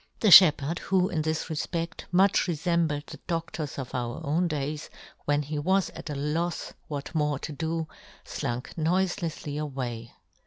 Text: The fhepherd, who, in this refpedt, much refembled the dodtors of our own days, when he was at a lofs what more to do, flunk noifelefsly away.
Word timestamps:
The 0.21 0.29
fhepherd, 0.31 0.79
who, 0.79 1.09
in 1.09 1.21
this 1.21 1.45
refpedt, 1.45 2.05
much 2.11 2.47
refembled 2.47 3.05
the 3.05 3.19
dodtors 3.27 3.77
of 3.77 3.93
our 3.93 4.19
own 4.25 4.47
days, 4.47 4.89
when 5.25 5.43
he 5.43 5.59
was 5.59 5.91
at 5.91 6.09
a 6.09 6.15
lofs 6.15 6.73
what 6.87 7.13
more 7.13 7.37
to 7.37 7.51
do, 7.51 7.87
flunk 8.25 8.73
noifelefsly 8.77 9.61
away. 9.61 10.13